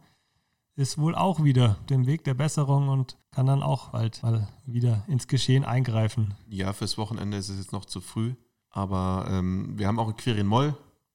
ist 0.75 0.99
wohl 0.99 1.15
auch 1.15 1.43
wieder 1.43 1.77
dem 1.91 2.07
Weg 2.07 2.25
der 2.25 2.35
Besserung 2.35 2.89
und 2.89 3.17
kann 3.31 3.47
dann 3.47 3.63
auch 3.63 3.91
bald 3.91 4.23
mal 4.23 4.49
wieder 4.65 5.05
ins 5.07 5.29
Geschehen 5.29 5.65
eingreifen. 5.65 6.35
Ja, 6.49 6.73
fürs 6.73 6.97
Wochenende 6.99 7.37
ist 7.37 7.49
es 7.49 7.59
jetzt 7.59 7.73
noch 7.73 7.85
zu 7.85 8.01
früh. 8.01 8.35
Aber 8.71 9.27
ähm, 9.29 9.79
wir 9.79 9.87
haben 9.87 9.99
auch 9.99 10.09
einen 10.09 10.17
Quirin 10.17 10.47
Moll, 10.47 10.75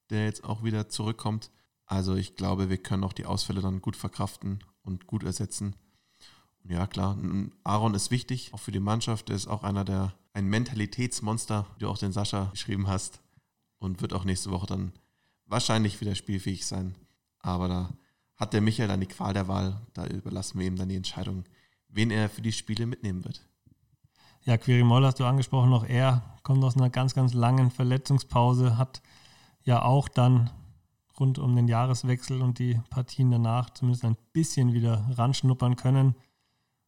der 0.09 0.25
jetzt 0.25 0.43
auch 0.43 0.63
wieder 0.63 0.89
zurückkommt. 0.89 1.51
Also 1.85 2.15
ich 2.15 2.35
glaube, 2.35 2.69
wir 2.69 2.77
können 2.77 3.03
auch 3.03 3.13
die 3.13 3.25
Ausfälle 3.25 3.61
dann 3.61 3.81
gut 3.81 3.95
verkraften 3.95 4.59
und 4.83 5.07
gut 5.07 5.23
ersetzen. 5.23 5.75
Ja, 6.69 6.85
klar, 6.85 7.17
Aaron 7.63 7.93
ist 7.93 8.11
wichtig, 8.11 8.53
auch 8.53 8.59
für 8.59 8.71
die 8.71 8.79
Mannschaft. 8.79 9.29
Er 9.29 9.35
ist 9.35 9.47
auch 9.47 9.63
einer 9.63 9.85
der, 9.85 10.13
ein 10.33 10.47
Mentalitätsmonster, 10.47 11.65
wie 11.75 11.79
du 11.79 11.89
auch 11.89 11.97
den 11.97 12.11
Sascha 12.11 12.45
geschrieben 12.51 12.87
hast. 12.87 13.21
Und 13.79 14.01
wird 14.01 14.13
auch 14.13 14.25
nächste 14.25 14.49
Woche 14.49 14.65
dann 14.65 14.91
wahrscheinlich 15.45 16.01
wieder 16.01 16.15
spielfähig 16.15 16.65
sein. 16.65 16.95
Aber 17.39 17.67
da 17.67 17.89
hat 18.35 18.53
der 18.53 18.61
Michael 18.61 18.87
dann 18.87 18.99
die 18.99 19.07
Qual 19.07 19.33
der 19.33 19.47
Wahl. 19.47 19.79
Da 19.93 20.07
überlassen 20.07 20.59
wir 20.59 20.67
ihm 20.67 20.75
dann 20.75 20.89
die 20.89 20.95
Entscheidung, 20.95 21.43
wen 21.87 22.11
er 22.11 22.29
für 22.29 22.41
die 22.41 22.51
Spiele 22.51 22.85
mitnehmen 22.85 23.23
wird. 23.23 23.47
Ja, 24.45 24.57
Quirimol 24.57 25.05
hast 25.05 25.19
du 25.19 25.25
angesprochen, 25.25 25.69
noch 25.69 25.83
er 25.83 26.23
kommt 26.41 26.63
aus 26.63 26.77
einer 26.77 26.89
ganz, 26.89 27.13
ganz 27.13 27.33
langen 27.33 27.69
Verletzungspause, 27.69 28.77
hat 28.77 29.01
ja 29.63 29.81
auch 29.81 30.07
dann 30.07 30.49
rund 31.19 31.37
um 31.37 31.55
den 31.55 31.67
Jahreswechsel 31.67 32.41
und 32.41 32.57
die 32.57 32.79
Partien 32.89 33.29
danach 33.29 33.71
zumindest 33.71 34.05
ein 34.05 34.15
bisschen 34.31 34.71
wieder 34.71 35.05
ranschnuppern 35.15 35.75
können. 35.75 36.15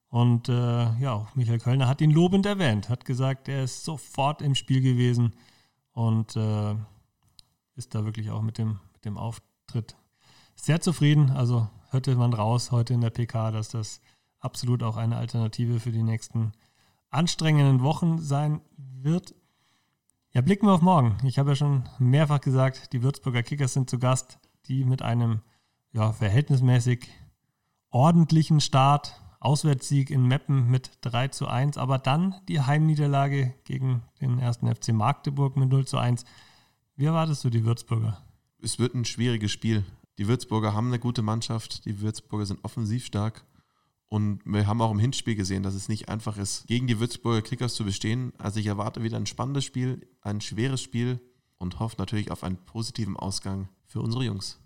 Und 0.09 0.49
äh, 0.49 0.99
ja, 0.99 1.13
auch 1.13 1.35
Michael 1.35 1.59
Kölner 1.59 1.87
hat 1.87 2.01
ihn 2.01 2.11
lobend 2.11 2.45
erwähnt, 2.45 2.89
hat 2.89 3.05
gesagt, 3.05 3.47
er 3.47 3.63
ist 3.63 3.83
sofort 3.83 4.41
im 4.41 4.55
Spiel 4.55 4.81
gewesen 4.81 5.35
und 5.93 6.35
äh, 6.35 6.75
ist 7.75 7.93
da 7.93 8.05
wirklich 8.05 8.31
auch 8.31 8.41
mit 8.41 8.57
dem, 8.57 8.79
mit 8.93 9.05
dem 9.05 9.17
Auftritt 9.17 9.95
sehr 10.55 10.81
zufrieden. 10.81 11.29
Also 11.29 11.69
hörte 11.91 12.15
man 12.15 12.33
raus 12.33 12.71
heute 12.71 12.93
in 12.93 13.01
der 13.01 13.11
PK, 13.11 13.51
dass 13.51 13.69
das 13.69 14.01
absolut 14.39 14.81
auch 14.81 14.97
eine 14.97 15.17
Alternative 15.17 15.79
für 15.79 15.91
die 15.91 16.03
nächsten 16.03 16.53
anstrengenden 17.11 17.83
Wochen 17.83 18.19
sein 18.19 18.61
wird. 18.77 19.35
Ja, 20.31 20.41
blicken 20.41 20.67
wir 20.67 20.73
auf 20.73 20.81
morgen. 20.81 21.17
Ich 21.23 21.39
habe 21.39 21.51
ja 21.51 21.55
schon 21.55 21.87
mehrfach 21.97 22.41
gesagt, 22.41 22.93
die 22.93 23.03
Würzburger 23.03 23.43
Kickers 23.43 23.73
sind 23.73 23.89
zu 23.89 23.99
Gast, 23.99 24.39
die 24.67 24.83
mit 24.83 25.01
einem 25.01 25.41
ja, 25.91 26.13
verhältnismäßig 26.13 27.07
ordentlichen 27.89 28.61
Start, 28.61 29.19
Auswärtssieg 29.39 30.09
in 30.09 30.27
Meppen 30.27 30.69
mit 30.69 30.91
3 31.01 31.29
zu 31.29 31.47
1, 31.47 31.77
aber 31.77 31.97
dann 31.97 32.35
die 32.47 32.61
Heimniederlage 32.61 33.53
gegen 33.63 34.03
den 34.21 34.39
ersten 34.39 34.73
FC 34.73 34.89
Magdeburg 34.89 35.55
mit 35.55 35.69
0 35.69 35.87
zu 35.87 35.97
1. 35.97 36.25
Wie 36.95 37.05
erwartest 37.05 37.43
du 37.45 37.49
die 37.49 37.63
Würzburger? 37.63 38.21
Es 38.61 38.79
wird 38.79 38.93
ein 38.93 39.05
schwieriges 39.05 39.51
Spiel. 39.51 39.85
Die 40.17 40.27
Würzburger 40.27 40.73
haben 40.73 40.87
eine 40.87 40.99
gute 40.99 41.21
Mannschaft, 41.21 41.85
die 41.85 42.01
Würzburger 42.01 42.45
sind 42.45 42.63
offensiv 42.65 43.05
stark 43.05 43.45
Und 44.09 44.41
wir 44.43 44.67
haben 44.67 44.81
auch 44.81 44.91
im 44.91 44.99
Hinspiel 44.99 45.35
gesehen, 45.35 45.63
dass 45.63 45.75
es 45.75 45.87
nicht 45.87 46.09
einfach 46.09 46.37
ist, 46.37 46.67
gegen 46.67 46.87
die 46.87 46.99
Würzburger 46.99 47.41
Kickers 47.41 47.75
zu 47.75 47.85
bestehen. 47.85 48.33
Also 48.37 48.59
ich 48.59 48.65
erwarte 48.65 49.03
wieder 49.03 49.17
ein 49.17 49.27
spannendes 49.27 49.63
Spiel, 49.63 50.05
ein 50.21 50.41
schweres 50.41 50.81
Spiel 50.81 51.21
und 51.57 51.79
hoffe 51.79 51.95
natürlich 51.99 52.31
auf 52.31 52.43
einen 52.43 52.57
positiven 52.57 53.15
Ausgang 53.15 53.69
für 53.85 54.01
unsere 54.01 54.25
Jungs. 54.25 54.59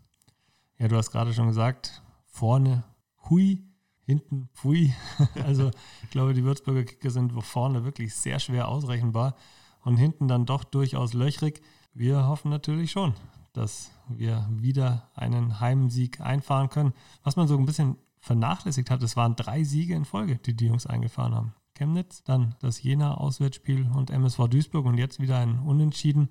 Ja, 0.79 0.87
du 0.87 0.95
hast 0.95 1.11
gerade 1.11 1.33
schon 1.33 1.47
gesagt, 1.47 2.01
vorne 2.25 2.83
hui, 3.29 3.61
hinten 4.05 4.49
pfui. 4.53 4.93
Also 5.43 5.71
ich 6.03 6.09
glaube, 6.09 6.33
die 6.33 6.43
Würzburger 6.43 6.83
Kicker 6.83 7.09
sind 7.09 7.31
vorne 7.43 7.83
wirklich 7.83 8.13
sehr 8.15 8.39
schwer 8.39 8.67
ausrechenbar 8.67 9.35
und 9.81 9.97
hinten 9.97 10.27
dann 10.27 10.45
doch 10.45 10.63
durchaus 10.63 11.13
löchrig. 11.13 11.61
Wir 11.93 12.27
hoffen 12.27 12.49
natürlich 12.49 12.91
schon, 12.91 13.13
dass 13.53 13.91
wir 14.07 14.47
wieder 14.49 15.09
einen 15.15 15.59
Heimsieg 15.59 16.21
einfahren 16.21 16.69
können. 16.69 16.93
Was 17.23 17.35
man 17.35 17.47
so 17.47 17.57
ein 17.57 17.65
bisschen 17.65 17.97
vernachlässigt 18.19 18.89
hat, 18.89 19.03
es 19.03 19.15
waren 19.15 19.35
drei 19.35 19.63
Siege 19.63 19.95
in 19.95 20.05
Folge, 20.05 20.37
die 20.37 20.55
die 20.55 20.67
Jungs 20.67 20.87
eingefahren 20.87 21.35
haben. 21.35 21.53
Chemnitz, 21.75 22.23
dann 22.23 22.55
das 22.59 22.81
Jena-Auswärtsspiel 22.83 23.89
und 23.93 24.11
MSV 24.11 24.47
Duisburg 24.47 24.85
und 24.85 24.97
jetzt 24.97 25.19
wieder 25.19 25.39
ein 25.39 25.59
Unentschieden. 25.59 26.29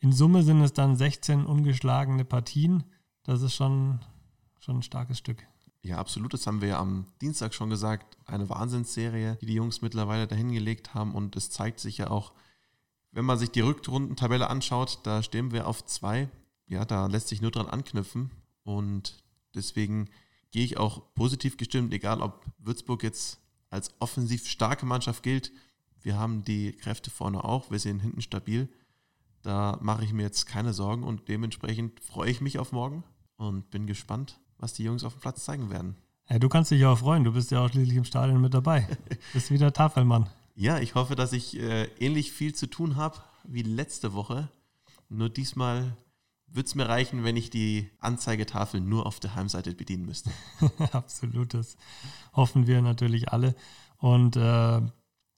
In 0.00 0.12
Summe 0.12 0.42
sind 0.42 0.60
es 0.60 0.72
dann 0.72 0.96
16 0.96 1.46
ungeschlagene 1.46 2.24
Partien. 2.24 2.84
Das 3.22 3.42
ist 3.42 3.54
schon, 3.54 4.00
schon 4.58 4.78
ein 4.78 4.82
starkes 4.82 5.18
Stück. 5.18 5.46
Ja, 5.84 5.98
absolut. 5.98 6.32
Das 6.32 6.46
haben 6.46 6.60
wir 6.60 6.68
ja 6.68 6.78
am 6.78 7.06
Dienstag 7.20 7.54
schon 7.54 7.70
gesagt. 7.70 8.16
Eine 8.26 8.48
Wahnsinnsserie, 8.48 9.36
die 9.40 9.46
die 9.46 9.54
Jungs 9.54 9.82
mittlerweile 9.82 10.28
dahingelegt 10.28 10.94
haben. 10.94 11.14
Und 11.14 11.34
es 11.36 11.50
zeigt 11.50 11.80
sich 11.80 11.98
ja 11.98 12.10
auch, 12.10 12.32
wenn 13.10 13.24
man 13.24 13.38
sich 13.38 13.50
die 13.50 13.60
Rückrundentabelle 13.60 14.48
anschaut, 14.48 15.00
da 15.02 15.22
stehen 15.22 15.50
wir 15.50 15.66
auf 15.66 15.84
zwei. 15.84 16.28
Ja, 16.66 16.84
da 16.84 17.06
lässt 17.06 17.28
sich 17.28 17.42
nur 17.42 17.50
dran 17.50 17.66
anknüpfen. 17.66 18.30
Und 18.62 19.22
deswegen 19.54 20.08
gehe 20.52 20.64
ich 20.64 20.78
auch 20.78 21.12
positiv 21.14 21.56
gestimmt, 21.56 21.92
egal 21.92 22.22
ob 22.22 22.44
Würzburg 22.58 23.02
jetzt 23.02 23.40
als 23.70 23.92
offensiv 23.98 24.46
starke 24.48 24.86
Mannschaft 24.86 25.22
gilt. 25.22 25.50
Wir 26.00 26.16
haben 26.18 26.44
die 26.44 26.72
Kräfte 26.72 27.10
vorne 27.10 27.42
auch, 27.44 27.70
wir 27.70 27.78
sind 27.78 28.00
hinten 28.00 28.22
stabil. 28.22 28.68
Da 29.42 29.78
mache 29.80 30.04
ich 30.04 30.12
mir 30.12 30.22
jetzt 30.22 30.46
keine 30.46 30.72
Sorgen 30.72 31.02
und 31.02 31.28
dementsprechend 31.28 32.00
freue 32.00 32.30
ich 32.30 32.40
mich 32.40 32.58
auf 32.58 32.70
morgen 32.70 33.02
und 33.36 33.70
bin 33.70 33.86
gespannt, 33.86 34.38
was 34.62 34.72
die 34.72 34.84
Jungs 34.84 35.04
auf 35.04 35.14
dem 35.14 35.20
Platz 35.20 35.44
zeigen 35.44 35.70
werden. 35.70 35.96
Ja, 36.30 36.38
du 36.38 36.48
kannst 36.48 36.70
dich 36.70 36.84
auch 36.86 36.98
freuen, 36.98 37.24
du 37.24 37.32
bist 37.32 37.50
ja 37.50 37.60
auch 37.60 37.68
schließlich 37.68 37.96
im 37.96 38.04
Stadion 38.04 38.40
mit 38.40 38.54
dabei. 38.54 38.88
bist 39.32 39.50
wieder 39.50 39.72
Tafelmann. 39.72 40.30
Ja, 40.54 40.78
ich 40.78 40.94
hoffe, 40.94 41.16
dass 41.16 41.32
ich 41.32 41.58
äh, 41.58 41.84
ähnlich 41.98 42.32
viel 42.32 42.54
zu 42.54 42.68
tun 42.68 42.96
habe 42.96 43.18
wie 43.44 43.62
letzte 43.62 44.14
Woche. 44.14 44.48
Nur 45.08 45.28
diesmal 45.28 45.96
würde 46.46 46.66
es 46.66 46.74
mir 46.74 46.88
reichen, 46.88 47.24
wenn 47.24 47.36
ich 47.36 47.50
die 47.50 47.90
Anzeigetafel 47.98 48.80
nur 48.80 49.06
auf 49.06 49.18
der 49.18 49.34
Heimseite 49.34 49.74
bedienen 49.74 50.06
müsste. 50.06 50.30
Absolut, 50.92 51.54
das 51.54 51.76
hoffen 52.34 52.66
wir 52.66 52.82
natürlich 52.82 53.30
alle. 53.30 53.56
Und 53.96 54.36
äh, 54.36 54.80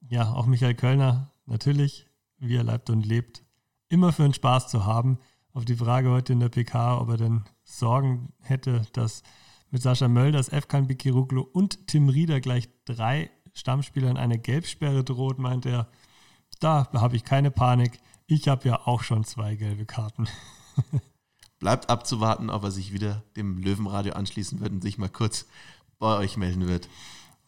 ja, 0.09 0.33
auch 0.33 0.47
Michael 0.47 0.75
Kölner, 0.75 1.31
natürlich, 1.47 2.07
wie 2.39 2.57
er 2.57 2.65
leibt 2.65 2.91
und 2.91 3.07
lebt, 3.07 3.43
immer 3.89 4.13
für 4.13 4.25
einen 4.25 4.35
Spaß 4.35 4.69
zu 4.69 4.85
haben. 4.85 5.19
Auf 5.55 5.65
die 5.65 5.77
Frage 5.77 6.11
heute 6.11 6.33
in 6.33 6.41
der 6.41 6.49
PK, 6.49 7.01
ob 7.01 7.11
er 7.11 7.17
denn 7.17 7.45
Sorgen 7.63 8.33
hätte, 8.41 8.89
dass 8.93 9.23
mit 9.71 9.83
Sascha 9.83 10.09
Mölders, 10.09 10.49
Efkan 10.49 10.89
Bikiruglu 10.89 11.43
und 11.43 11.87
Tim 11.87 12.09
Rieder 12.09 12.41
gleich 12.41 12.69
drei 12.85 13.31
Stammspielern 13.53 14.17
eine 14.17 14.37
Gelbsperre 14.37 15.05
droht, 15.05 15.39
meint 15.39 15.65
er, 15.65 15.87
da 16.59 16.89
habe 16.95 17.15
ich 17.15 17.23
keine 17.23 17.53
Panik. 17.53 18.01
Ich 18.27 18.49
habe 18.49 18.69
ja 18.69 18.85
auch 18.85 19.05
schon 19.05 19.23
zwei 19.23 19.55
gelbe 19.55 19.87
Karten. 19.87 20.27
Bleibt 21.61 21.89
abzuwarten, 21.89 22.51
ob 22.51 22.65
er 22.65 22.73
sich 22.73 22.93
wieder 22.93 23.23
dem 23.37 23.59
Löwenradio 23.59 24.15
anschließen 24.15 24.59
wird 24.59 24.73
und 24.73 24.83
sich 24.83 24.99
mal 24.99 25.09
kurz 25.09 25.47
bei 26.01 26.19
euch 26.19 26.37
melden 26.37 26.67
wird. 26.67 26.89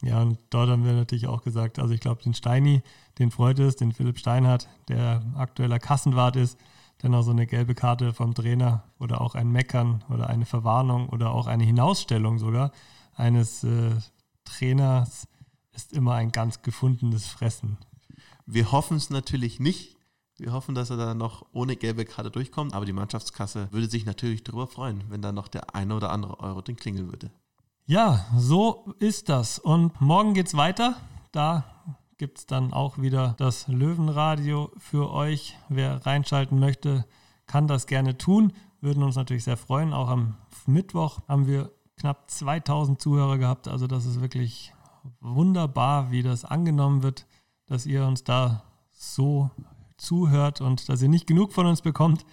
Ja, 0.01 0.21
und 0.21 0.39
dort 0.49 0.69
haben 0.69 0.85
wir 0.85 0.93
natürlich 0.93 1.27
auch 1.27 1.43
gesagt, 1.43 1.77
also 1.77 1.93
ich 1.93 1.99
glaube, 1.99 2.23
den 2.23 2.33
Steini, 2.33 2.83
den 3.19 3.31
freut 3.31 3.59
es, 3.59 3.75
den 3.75 3.91
Philipp 3.91 4.17
Steinhardt, 4.17 4.69
der 4.87 5.25
aktueller 5.35 5.79
Kassenwart 5.79 6.37
ist, 6.37 6.57
dann 6.99 7.13
auch 7.13 7.21
so 7.21 7.31
eine 7.31 7.47
gelbe 7.47 7.75
Karte 7.75 8.13
vom 8.13 8.33
Trainer 8.33 8.83
oder 8.99 9.21
auch 9.21 9.35
ein 9.35 9.51
Meckern 9.51 10.03
oder 10.09 10.29
eine 10.29 10.45
Verwarnung 10.45 11.09
oder 11.09 11.31
auch 11.31 11.47
eine 11.47 11.63
Hinausstellung 11.63 12.39
sogar 12.39 12.71
eines 13.17 13.63
äh, 13.63 13.95
Trainers 14.45 15.27
ist 15.73 15.93
immer 15.93 16.13
ein 16.15 16.31
ganz 16.31 16.61
gefundenes 16.61 17.27
Fressen. 17.27 17.77
Wir 18.45 18.71
hoffen 18.71 18.97
es 18.97 19.09
natürlich 19.09 19.59
nicht, 19.59 19.97
wir 20.37 20.53
hoffen, 20.53 20.75
dass 20.75 20.89
er 20.89 20.97
da 20.97 21.13
noch 21.13 21.45
ohne 21.51 21.75
gelbe 21.75 22.05
Karte 22.05 22.31
durchkommt, 22.31 22.73
aber 22.73 22.85
die 22.85 22.93
Mannschaftskasse 22.93 23.67
würde 23.71 23.89
sich 23.89 24.05
natürlich 24.05 24.43
darüber 24.43 24.67
freuen, 24.67 25.03
wenn 25.09 25.21
da 25.21 25.31
noch 25.31 25.47
der 25.47 25.75
eine 25.75 25.95
oder 25.95 26.11
andere 26.11 26.39
Euro 26.39 26.61
den 26.61 26.75
klingeln 26.75 27.07
würde. 27.07 27.31
Ja, 27.85 28.25
so 28.35 28.93
ist 28.99 29.29
das. 29.29 29.59
Und 29.59 29.99
morgen 30.01 30.33
geht's 30.33 30.55
weiter. 30.55 30.97
Da 31.31 31.63
gibt 32.17 32.39
es 32.39 32.45
dann 32.45 32.73
auch 32.73 32.97
wieder 32.97 33.35
das 33.37 33.67
Löwenradio 33.67 34.71
für 34.77 35.11
euch. 35.11 35.57
Wer 35.69 36.05
reinschalten 36.05 36.59
möchte, 36.59 37.05
kann 37.45 37.67
das 37.67 37.87
gerne 37.87 38.17
tun. 38.17 38.53
Würden 38.81 39.03
uns 39.03 39.15
natürlich 39.15 39.43
sehr 39.43 39.57
freuen. 39.57 39.93
Auch 39.93 40.09
am 40.09 40.35
Mittwoch 40.65 41.19
haben 41.27 41.47
wir 41.47 41.71
knapp 41.95 42.29
2000 42.29 43.01
Zuhörer 43.01 43.37
gehabt. 43.37 43.67
Also 43.67 43.87
das 43.87 44.05
ist 44.05 44.21
wirklich 44.21 44.73
wunderbar, 45.19 46.11
wie 46.11 46.23
das 46.23 46.45
angenommen 46.45 47.03
wird, 47.03 47.27
dass 47.65 47.85
ihr 47.85 48.05
uns 48.05 48.23
da 48.23 48.63
so 48.91 49.49
zuhört 49.97 50.61
und 50.61 50.89
dass 50.89 51.01
ihr 51.01 51.09
nicht 51.09 51.27
genug 51.27 51.53
von 51.53 51.65
uns 51.65 51.81
bekommt. 51.81 52.25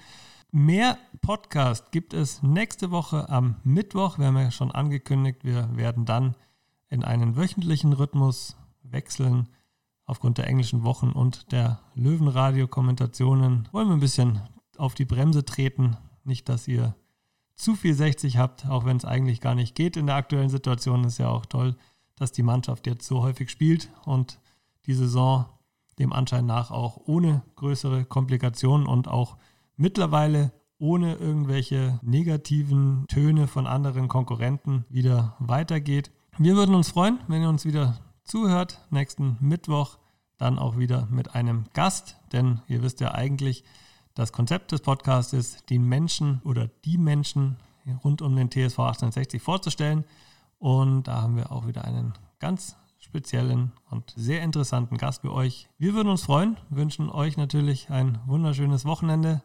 Mehr 0.50 0.98
Podcast 1.20 1.90
gibt 1.92 2.14
es 2.14 2.42
nächste 2.42 2.90
Woche 2.90 3.28
am 3.28 3.56
Mittwoch. 3.64 4.18
Wir 4.18 4.26
haben 4.26 4.38
ja 4.38 4.50
schon 4.50 4.70
angekündigt, 4.70 5.44
wir 5.44 5.76
werden 5.76 6.04
dann 6.04 6.36
in 6.88 7.02
einen 7.02 7.36
wöchentlichen 7.36 7.92
Rhythmus 7.92 8.56
wechseln. 8.82 9.48
Aufgrund 10.06 10.38
der 10.38 10.46
englischen 10.46 10.84
Wochen 10.84 11.11
und 11.11 11.50
der 11.52 11.80
Löwenradio-Kommentationen 11.94 13.68
wollen 13.73 13.88
wir 13.88 13.94
ein 13.94 14.00
bisschen 14.00 14.40
auf 14.76 14.94
die 14.94 15.06
Bremse 15.06 15.44
treten. 15.44 15.96
Nicht, 16.25 16.49
dass 16.49 16.68
ihr 16.68 16.94
zu 17.54 17.75
viel 17.75 17.94
60 17.94 18.37
habt, 18.37 18.66
auch 18.66 18.84
wenn 18.84 18.96
es 18.96 19.04
eigentlich 19.04 19.40
gar 19.40 19.54
nicht 19.54 19.75
geht 19.75 19.96
in 19.96 20.06
der 20.06 20.16
aktuellen 20.16 20.50
Situation. 20.50 21.04
Ist 21.04 21.18
ja 21.18 21.28
auch 21.28 21.46
toll, 21.46 21.76
dass 22.16 22.32
die 22.32 22.42
Mannschaft 22.42 22.87
jetzt 22.87 23.06
so 23.06 23.23
häufig 23.23 23.50
spielt 23.50 23.90
und 24.04 24.40
die 24.87 24.94
Saison 24.94 25.46
dem 25.99 26.12
Anschein 26.12 26.46
nach 26.46 26.70
auch 26.70 27.00
ohne 27.06 27.42
größere 27.56 28.04
Komplikationen 28.04 28.87
und 28.87 29.08
auch 29.08 29.37
mittlerweile 29.76 30.52
ohne 30.78 31.14
irgendwelche 31.14 31.99
negativen 32.02 33.06
Töne 33.08 33.46
von 33.46 33.66
anderen 33.66 34.08
Konkurrenten 34.08 34.84
wieder 34.88 35.37
weitergeht. 35.38 36.11
Wir 36.37 36.56
würden 36.56 36.75
uns 36.75 36.90
freuen, 36.90 37.20
wenn 37.28 37.42
ihr 37.42 37.49
uns 37.49 37.64
wieder 37.64 37.96
zuhört. 38.24 38.80
Nächsten 38.90 39.36
Mittwoch 39.40 39.98
dann 40.38 40.58
auch 40.58 40.76
wieder 40.76 41.06
mit 41.10 41.34
einem 41.34 41.64
Gast, 41.72 42.16
denn 42.32 42.60
ihr 42.66 42.82
wisst 42.82 43.00
ja 43.00 43.14
eigentlich, 43.14 43.64
das 44.14 44.32
Konzept 44.32 44.72
des 44.72 44.80
Podcasts 44.80 45.32
ist, 45.32 45.70
den 45.70 45.88
Menschen 45.88 46.40
oder 46.44 46.68
die 46.84 46.98
Menschen 46.98 47.56
rund 48.02 48.22
um 48.22 48.36
den 48.36 48.50
TSV 48.50 48.78
1860 48.78 49.42
vorzustellen. 49.42 50.04
Und 50.58 51.08
da 51.08 51.22
haben 51.22 51.36
wir 51.36 51.52
auch 51.52 51.66
wieder 51.66 51.84
einen 51.84 52.14
ganz 52.38 52.76
speziellen 52.98 53.72
und 53.90 54.12
sehr 54.16 54.42
interessanten 54.42 54.96
Gast 54.96 55.20
für 55.20 55.32
euch. 55.32 55.68
Wir 55.78 55.94
würden 55.94 56.08
uns 56.08 56.22
freuen, 56.22 56.56
wünschen 56.70 57.10
euch 57.10 57.36
natürlich 57.36 57.90
ein 57.90 58.18
wunderschönes 58.26 58.84
Wochenende. 58.84 59.42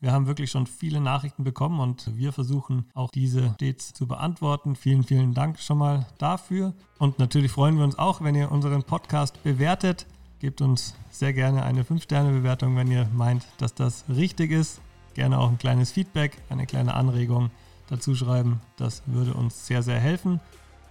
Wir 0.00 0.12
haben 0.12 0.26
wirklich 0.26 0.50
schon 0.50 0.66
viele 0.66 1.00
Nachrichten 1.00 1.44
bekommen 1.44 1.80
und 1.80 2.16
wir 2.16 2.32
versuchen 2.32 2.86
auch 2.94 3.10
diese 3.10 3.52
stets 3.54 3.92
zu 3.92 4.08
beantworten. 4.08 4.74
Vielen, 4.74 5.04
vielen 5.04 5.34
Dank 5.34 5.60
schon 5.60 5.78
mal 5.78 6.06
dafür. 6.18 6.74
Und 6.98 7.20
natürlich 7.20 7.52
freuen 7.52 7.76
wir 7.76 7.84
uns 7.84 7.98
auch, 7.98 8.22
wenn 8.22 8.34
ihr 8.34 8.50
unseren 8.50 8.82
Podcast 8.82 9.40
bewertet. 9.44 10.06
Gebt 10.40 10.60
uns 10.60 10.96
sehr 11.10 11.32
gerne 11.34 11.62
eine 11.62 11.84
5-Sterne-Bewertung, 11.84 12.74
wenn 12.74 12.90
ihr 12.90 13.08
meint, 13.14 13.46
dass 13.58 13.74
das 13.74 14.04
richtig 14.08 14.50
ist. 14.50 14.80
Gerne 15.14 15.38
auch 15.38 15.48
ein 15.48 15.58
kleines 15.58 15.92
Feedback, 15.92 16.38
eine 16.48 16.66
kleine 16.66 16.94
Anregung 16.94 17.50
dazu 17.88 18.14
schreiben. 18.14 18.60
Das 18.76 19.02
würde 19.06 19.34
uns 19.34 19.66
sehr, 19.66 19.82
sehr 19.82 20.00
helfen. 20.00 20.40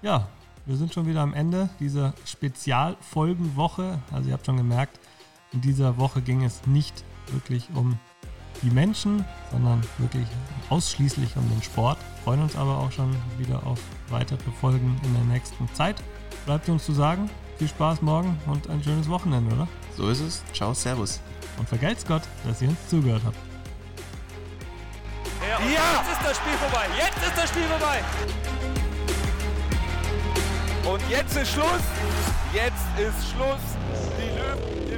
Ja, 0.01 0.27
wir 0.65 0.77
sind 0.77 0.93
schon 0.93 1.07
wieder 1.07 1.21
am 1.21 1.33
Ende 1.33 1.69
dieser 1.79 2.13
Spezialfolgenwoche. 2.25 3.99
Also 4.11 4.27
ihr 4.29 4.33
habt 4.33 4.45
schon 4.45 4.57
gemerkt, 4.57 4.99
in 5.53 5.61
dieser 5.61 5.97
Woche 5.97 6.21
ging 6.21 6.43
es 6.43 6.65
nicht 6.67 7.03
wirklich 7.31 7.67
um 7.73 7.97
die 8.61 8.69
Menschen, 8.69 9.25
sondern 9.51 9.81
wirklich 9.97 10.27
ausschließlich 10.69 11.35
um 11.35 11.49
den 11.49 11.61
Sport. 11.63 11.97
Freuen 12.23 12.41
uns 12.41 12.55
aber 12.55 12.77
auch 12.77 12.91
schon 12.91 13.15
wieder 13.37 13.65
auf 13.65 13.81
weitere 14.09 14.51
Folgen 14.59 14.99
in 15.03 15.13
der 15.13 15.23
nächsten 15.23 15.67
Zeit. 15.73 16.01
Bleibt 16.45 16.69
uns 16.69 16.85
zu 16.85 16.93
sagen, 16.93 17.29
viel 17.57 17.67
Spaß 17.67 18.01
morgen 18.01 18.37
und 18.47 18.69
ein 18.69 18.83
schönes 18.83 19.09
Wochenende, 19.09 19.55
oder? 19.55 19.67
So 19.97 20.09
ist 20.09 20.21
es. 20.21 20.43
Ciao, 20.53 20.73
Servus. 20.73 21.19
Und 21.57 21.67
vergelt's 21.67 22.05
Gott, 22.05 22.23
dass 22.45 22.61
ihr 22.61 22.69
uns 22.69 22.87
zugehört 22.87 23.23
habt. 23.25 23.50
Hinterher. 25.57 25.59
Und 25.59 25.73
Ja! 25.73 26.01
Jetzt 26.01 26.11
ist 26.11 26.29
das 26.29 26.37
Spiel 26.37 26.57
vorbei. 26.57 26.85
Jetzt 26.97 27.27
ist 27.27 27.37
das 27.37 27.49
Spiel 27.49 27.67
vorbei. 27.67 28.03
Und 30.89 31.09
jetzt 31.09 31.37
ist 31.37 31.51
Schluss. 31.51 31.85
Jetzt 32.53 32.85
ist 32.97 33.31
Schluss. 33.31 33.65
Die 34.17 34.29
Löwen 34.37 34.90